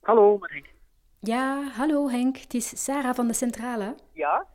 [0.00, 0.66] Hallo, met Henk.
[1.20, 3.94] Ja, hallo Henk, het is Sarah van de Centrale.
[4.12, 4.46] Ja?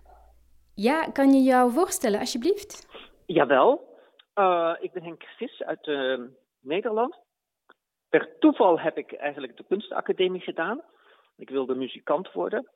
[0.76, 2.88] Ja, kan je jou voorstellen, alsjeblieft?
[3.26, 4.00] Jawel.
[4.36, 6.22] Uh, ik ben Henk Vis uit uh,
[6.60, 7.16] Nederland.
[8.10, 10.82] Per toeval heb ik eigenlijk de kunstacademie gedaan.
[11.38, 12.70] Ik wilde muzikant worden.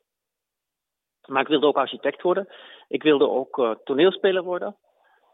[1.26, 2.48] Maar ik wilde ook architect worden.
[2.88, 4.76] Ik wilde ook uh, toneelspeler worden.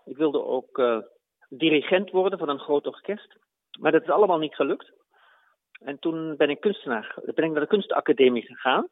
[0.04, 1.02] Ik wilde ook
[1.48, 3.36] dirigent worden van een groot orkest.
[3.80, 4.92] Maar dat is allemaal niet gelukt.
[5.86, 8.88] En toen ben ik kunstenaar, ben ik naar de kunstacademie gegaan.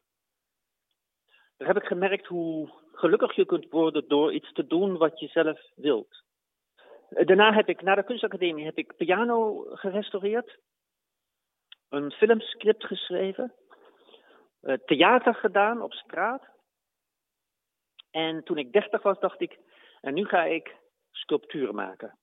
[1.57, 5.27] Daar heb ik gemerkt hoe gelukkig je kunt worden door iets te doen wat je
[5.27, 6.23] zelf wilt.
[7.09, 10.59] Daarna heb ik, na de kunstacademie, heb ik piano gerestaureerd.
[11.89, 13.53] Een filmscript geschreven.
[14.61, 16.43] Eh, theater gedaan op straat.
[18.11, 19.59] En toen ik dertig was, dacht ik,
[20.01, 20.75] en nu ga ik
[21.11, 22.17] sculpturen maken.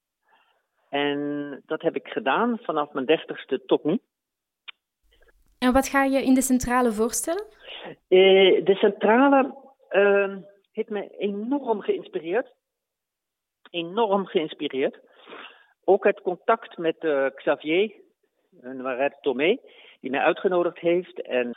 [0.89, 4.01] En dat heb ik gedaan vanaf mijn dertigste tot nu.
[5.63, 7.45] En wat ga je in de centrale voorstellen?
[8.09, 9.55] Uh, de centrale
[9.91, 10.37] uh,
[10.73, 12.53] heeft me enorm geïnspireerd.
[13.71, 14.99] Enorm geïnspireerd.
[15.85, 17.93] Ook het contact met uh, Xavier
[18.61, 19.59] Noiret Tomé,
[20.01, 21.23] die mij uitgenodigd heeft.
[21.23, 21.57] En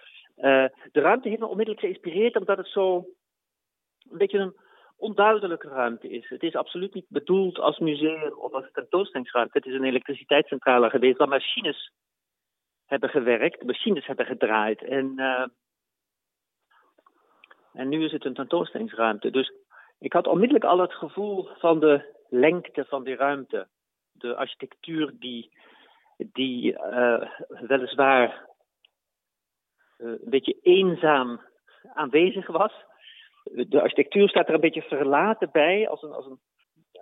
[0.91, 2.95] de ruimte heeft me onmiddellijk geïnspireerd, omdat het zo
[4.09, 4.55] een beetje een
[4.97, 6.29] onduidelijke ruimte is.
[6.29, 9.57] Het is absoluut niet bedoeld als museum of als tentoonstellingsruimte.
[9.57, 11.91] Het is een elektriciteitscentrale geweest waar machines
[12.85, 14.83] hebben gewerkt, machines hebben gedraaid.
[14.83, 15.45] En, uh,
[17.73, 19.29] en nu is het een tentoonstellingsruimte.
[19.31, 19.53] Dus
[19.99, 23.67] ik had onmiddellijk al het gevoel van de lengte van die ruimte.
[24.11, 25.57] De architectuur die,
[26.17, 28.49] die uh, weliswaar
[29.97, 31.41] uh, een beetje eenzaam
[31.93, 32.73] aanwezig was.
[33.43, 36.39] De architectuur staat er een beetje verlaten bij, als een, als een,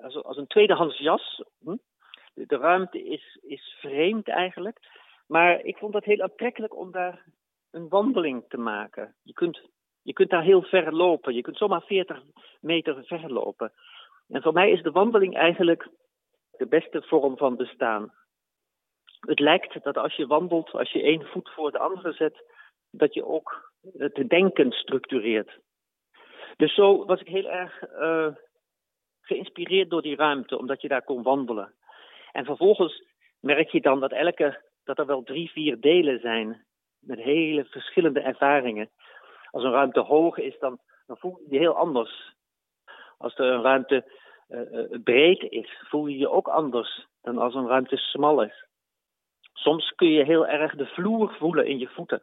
[0.02, 1.44] als een, als een tweedehands jas.
[1.59, 1.75] Hm?
[2.34, 4.80] De ruimte is, is vreemd eigenlijk.
[5.27, 7.25] Maar ik vond het heel aantrekkelijk om daar
[7.71, 9.16] een wandeling te maken.
[9.23, 9.61] Je kunt,
[10.02, 11.33] je kunt daar heel ver lopen.
[11.33, 12.21] Je kunt zomaar 40
[12.61, 13.72] meter ver lopen.
[14.28, 15.89] En voor mij is de wandeling eigenlijk
[16.57, 18.13] de beste vorm van bestaan.
[19.19, 22.44] Het lijkt dat als je wandelt, als je één voet voor de andere zet,
[22.91, 25.59] dat je ook het denken structureert.
[26.56, 28.28] Dus zo was ik heel erg uh,
[29.22, 31.73] geïnspireerd door die ruimte, omdat je daar kon wandelen.
[32.31, 33.03] En vervolgens
[33.39, 36.66] merk je dan dat elke dat er wel drie, vier delen zijn
[36.99, 38.89] met hele verschillende ervaringen.
[39.51, 42.33] Als een ruimte hoog is, dan, voel je je heel anders.
[43.17, 44.05] Als er een ruimte
[44.49, 48.66] uh, breed is, voel je je ook anders dan als een ruimte smal is.
[49.53, 52.21] Soms kun je heel erg de vloer voelen in je voeten.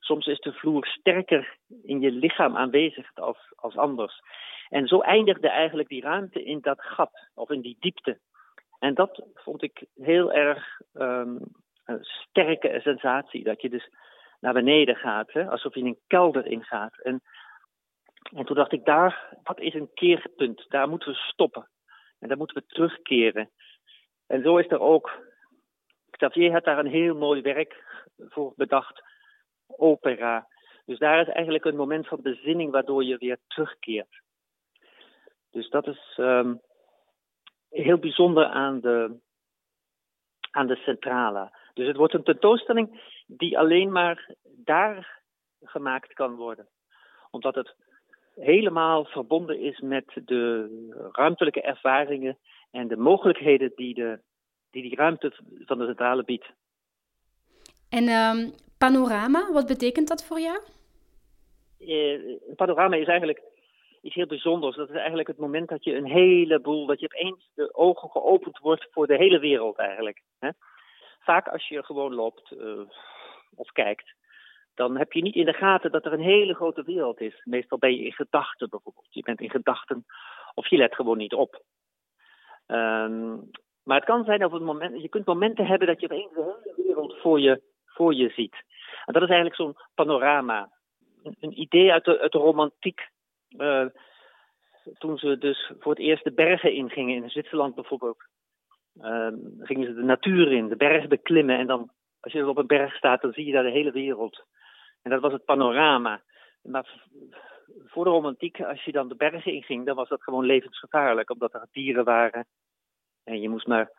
[0.00, 4.20] Soms is de vloer sterker in je lichaam aanwezig als, als anders.
[4.68, 8.18] En zo eindigde eigenlijk die ruimte in dat gat of in die diepte.
[8.78, 11.38] En dat vond ik heel erg um,
[11.86, 13.44] een sterke sensatie.
[13.44, 13.88] Dat je dus
[14.40, 15.50] naar beneden gaat, hè?
[15.50, 17.00] alsof je in een kelder ingaat.
[17.02, 17.22] En,
[18.36, 20.64] en toen dacht ik, daar, dat is een keerpunt.
[20.68, 21.68] Daar moeten we stoppen.
[22.18, 23.50] En daar moeten we terugkeren.
[24.26, 25.24] En zo is er ook.
[26.10, 27.84] Xavier had daar een heel mooi werk
[28.16, 29.02] voor bedacht.
[29.66, 30.48] Opera.
[30.84, 34.20] Dus daar is eigenlijk een moment van bezinning waardoor je weer terugkeert.
[35.50, 36.60] Dus dat is um,
[37.70, 39.18] heel bijzonder aan de,
[40.50, 41.58] aan de centrale.
[41.76, 45.22] Dus het wordt een tentoonstelling die alleen maar daar
[45.62, 46.68] gemaakt kan worden.
[47.30, 47.74] Omdat het
[48.34, 50.68] helemaal verbonden is met de
[51.12, 52.38] ruimtelijke ervaringen
[52.70, 54.20] en de mogelijkheden die de,
[54.70, 55.32] die, die ruimte
[55.64, 56.46] van de centrale biedt.
[57.88, 60.58] En um, panorama, wat betekent dat voor jou?
[61.78, 63.42] Eh, panorama is eigenlijk
[64.02, 64.76] iets heel bijzonders.
[64.76, 68.58] Dat is eigenlijk het moment dat je een heleboel, dat je opeens de ogen geopend
[68.58, 70.22] wordt voor de hele wereld eigenlijk.
[70.38, 70.48] Hè?
[71.26, 72.80] Vaak als je gewoon loopt uh,
[73.54, 74.14] of kijkt,
[74.74, 77.40] dan heb je niet in de gaten dat er een hele grote wereld is.
[77.44, 79.06] Meestal ben je in gedachten bijvoorbeeld.
[79.10, 80.04] Je bent in gedachten
[80.54, 81.62] of je let gewoon niet op.
[82.66, 83.50] Um,
[83.86, 86.42] maar het kan zijn dat het moment, je kunt momenten hebben dat je opeens de
[86.42, 88.54] hele wereld voor je, voor je ziet.
[89.04, 90.70] En dat is eigenlijk zo'n panorama.
[91.22, 93.08] Een, idee uit de, romantiek.
[93.48, 93.86] Uh,
[94.98, 98.28] toen ze dus voor het eerst de bergen ingingen, in Zwitserland bijvoorbeeld.
[99.00, 99.28] Uh,
[99.58, 101.58] gingen ze de natuur in, de berg beklimmen.
[101.58, 101.90] En dan,
[102.20, 104.44] als je op een berg staat, dan zie je daar de hele wereld.
[105.02, 106.22] En dat was het panorama.
[106.62, 107.04] Maar
[107.84, 111.54] voor de romantiek, als je dan de bergen inging, dan was dat gewoon levensgevaarlijk, omdat
[111.54, 112.46] er dieren waren.
[113.24, 113.90] En je moest maar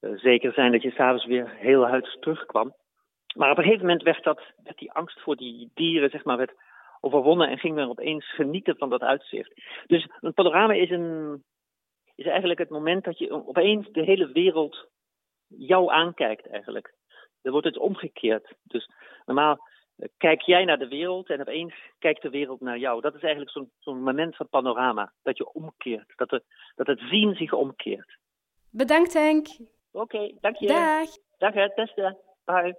[0.00, 2.74] uh, zeker zijn dat je s'avonds weer heel huids terugkwam.
[3.34, 6.36] Maar op een gegeven moment werd, dat, werd die angst voor die dieren, zeg maar,
[6.36, 6.54] werd
[7.00, 9.60] overwonnen en ging men opeens genieten van dat uitzicht.
[9.86, 11.42] Dus een panorama is een,
[12.24, 14.88] is eigenlijk het moment dat je opeens de hele wereld
[15.46, 16.94] jou aankijkt eigenlijk.
[17.42, 18.54] Dan wordt het omgekeerd.
[18.62, 18.90] Dus
[19.24, 19.58] normaal
[20.16, 23.00] kijk jij naar de wereld en opeens kijkt de wereld naar jou.
[23.00, 26.42] Dat is eigenlijk zo'n moment van panorama, dat je omkeert, dat, de,
[26.74, 28.18] dat het zien zich omkeert.
[28.70, 29.46] Bedankt Henk.
[29.92, 30.66] Oké, dank je.
[30.66, 31.08] Dag.
[31.38, 32.18] Dag hè, Teste.
[32.44, 32.76] Bye.